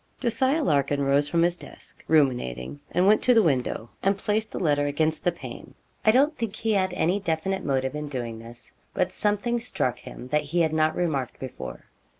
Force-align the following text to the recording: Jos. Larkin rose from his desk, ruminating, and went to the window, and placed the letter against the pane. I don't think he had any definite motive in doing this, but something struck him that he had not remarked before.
Jos. 0.19 0.41
Larkin 0.41 1.03
rose 1.03 1.29
from 1.29 1.43
his 1.43 1.57
desk, 1.57 2.03
ruminating, 2.07 2.79
and 2.91 3.05
went 3.05 3.21
to 3.21 3.35
the 3.35 3.43
window, 3.43 3.91
and 4.01 4.17
placed 4.17 4.51
the 4.51 4.57
letter 4.57 4.87
against 4.87 5.23
the 5.23 5.31
pane. 5.31 5.75
I 6.03 6.09
don't 6.09 6.35
think 6.35 6.55
he 6.55 6.71
had 6.73 6.91
any 6.95 7.19
definite 7.19 7.63
motive 7.63 7.93
in 7.93 8.09
doing 8.09 8.39
this, 8.39 8.71
but 8.95 9.11
something 9.13 9.59
struck 9.59 9.99
him 9.99 10.29
that 10.29 10.41
he 10.45 10.61
had 10.61 10.73
not 10.73 10.95
remarked 10.95 11.39
before. 11.39 11.85